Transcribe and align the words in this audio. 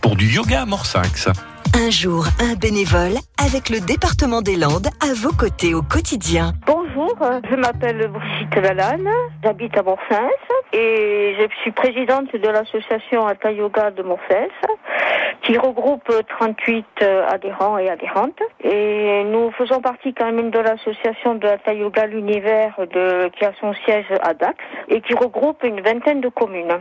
pour 0.00 0.16
du 0.16 0.26
yoga 0.26 0.62
à 0.62 0.66
Morsinx. 0.66 1.28
Un 1.74 1.90
jour, 1.90 2.26
un 2.38 2.54
bénévole 2.54 3.14
avec 3.42 3.70
le 3.70 3.80
département 3.80 4.42
des 4.42 4.56
Landes 4.56 4.88
à 5.00 5.14
vos 5.14 5.32
côtés 5.32 5.74
au 5.74 5.82
quotidien. 5.82 6.52
Bonjour, 6.66 7.16
je 7.50 7.56
m'appelle 7.56 8.08
Brigitte 8.08 8.56
Lalanne, 8.56 9.08
j'habite 9.42 9.76
à 9.78 9.82
Morcens 9.82 10.30
et 10.74 11.34
je 11.38 11.46
suis 11.62 11.72
présidente 11.72 12.30
de 12.34 12.48
l'association 12.48 13.26
Hatha 13.26 13.52
Yoga 13.52 13.90
de 13.90 14.02
Morcens 14.02 14.50
qui 15.42 15.56
regroupe 15.58 16.12
38 16.38 16.86
adhérents 17.28 17.78
et 17.78 17.88
adhérentes. 17.88 18.38
Et 18.62 19.24
nous 19.24 19.50
faisons 19.52 19.80
partie 19.80 20.14
quand 20.14 20.30
même 20.30 20.50
de 20.50 20.58
l'association 20.58 21.34
de 21.34 21.46
Hatha 21.46 21.74
Yoga 21.74 22.06
L'Univers 22.06 22.74
de, 22.78 23.28
qui 23.30 23.44
a 23.44 23.52
son 23.60 23.72
siège 23.84 24.06
à 24.22 24.34
Dax 24.34 24.56
et 24.88 25.00
qui 25.00 25.14
regroupe 25.14 25.62
une 25.64 25.80
vingtaine 25.80 26.20
de 26.20 26.28
communes 26.28 26.78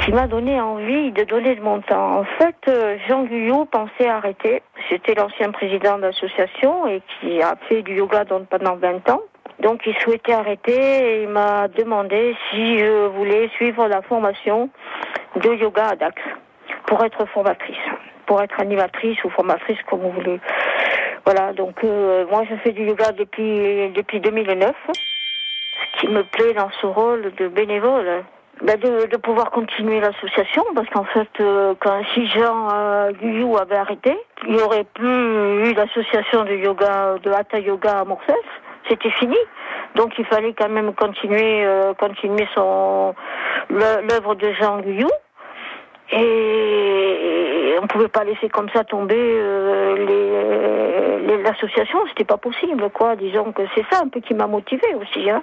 qui 0.00 0.12
m'a 0.12 0.26
donné 0.26 0.60
envie 0.60 1.12
de 1.12 1.24
donner 1.24 1.54
de 1.54 1.60
mon 1.60 1.80
temps. 1.80 2.20
En 2.20 2.24
fait, 2.24 2.56
euh, 2.68 2.96
Jean 3.08 3.24
Guyot 3.24 3.66
pensait 3.66 4.08
arrêter. 4.08 4.62
C'était 4.88 5.14
l'ancien 5.14 5.50
président 5.52 5.96
de 5.98 6.02
l'association 6.02 6.86
et 6.86 7.02
qui 7.20 7.42
a 7.42 7.54
fait 7.68 7.82
du 7.82 7.94
yoga 7.94 8.24
pendant 8.24 8.76
20 8.76 9.08
ans. 9.10 9.22
Donc 9.60 9.82
il 9.86 9.94
souhaitait 9.98 10.32
arrêter 10.32 10.72
et 10.72 11.22
il 11.22 11.28
m'a 11.28 11.68
demandé 11.68 12.34
si 12.50 12.78
je 12.78 13.06
voulais 13.06 13.48
suivre 13.56 13.86
la 13.86 14.02
formation 14.02 14.70
de 15.36 15.54
yoga 15.54 15.88
à 15.90 15.96
Dax 15.96 16.20
pour 16.86 17.04
être 17.04 17.24
formatrice, 17.26 17.76
pour 18.26 18.42
être 18.42 18.58
animatrice 18.60 19.22
ou 19.24 19.30
formatrice 19.30 19.78
comme 19.88 20.00
vous 20.00 20.10
voulez. 20.10 20.40
Voilà, 21.24 21.52
donc 21.52 21.84
euh, 21.84 22.26
moi 22.28 22.42
je 22.50 22.56
fais 22.56 22.72
du 22.72 22.84
yoga 22.84 23.12
depuis 23.12 23.90
depuis 23.94 24.20
2009. 24.20 24.74
Ce 24.88 26.00
qui 26.00 26.08
me 26.08 26.24
plaît 26.24 26.54
dans 26.54 26.70
ce 26.80 26.86
rôle 26.86 27.32
de 27.36 27.46
bénévole, 27.46 28.24
ben 28.62 28.78
de, 28.78 29.16
pouvoir 29.16 29.50
continuer 29.50 30.00
l'association 30.00 30.64
parce 30.74 30.88
qu'en 30.90 31.04
fait 31.04 31.28
euh, 31.40 31.74
quand 31.80 32.00
si 32.14 32.26
Jean 32.28 32.68
euh, 32.72 33.12
Guyou 33.12 33.56
avait 33.58 33.76
arrêté, 33.76 34.16
il 34.46 34.54
n'y 34.54 34.62
aurait 34.62 34.84
plus 34.84 35.68
eu 35.68 35.74
l'association 35.74 36.44
de 36.44 36.54
yoga 36.54 37.16
de 37.22 37.30
Hatha 37.30 37.58
Yoga 37.58 38.00
à 38.00 38.04
Morcès, 38.04 38.34
c'était 38.88 39.10
fini. 39.10 39.36
Donc 39.96 40.16
il 40.16 40.24
fallait 40.26 40.54
quand 40.54 40.68
même 40.68 40.94
continuer 40.94 41.64
euh, 41.64 41.92
continuer 41.94 42.46
son 42.54 43.14
l'œuvre 43.68 44.36
de 44.36 44.52
Jean 44.52 44.78
Guyou 44.80 45.10
et 46.12 47.74
on 47.82 47.86
pouvait 47.88 48.08
pas 48.08 48.22
laisser 48.22 48.48
comme 48.48 48.68
ça 48.70 48.84
tomber 48.84 49.18
euh, 49.18 49.96
les 50.06 51.42
l'association, 51.42 51.98
c'était 52.08 52.24
pas 52.24 52.36
possible 52.36 52.90
quoi. 52.90 53.16
Disons 53.16 53.50
que 53.50 53.62
c'est 53.74 53.84
ça 53.90 54.02
un 54.04 54.08
peu 54.08 54.20
qui 54.20 54.34
m'a 54.34 54.46
motivé 54.46 54.86
aussi 54.94 55.28
hein. 55.28 55.42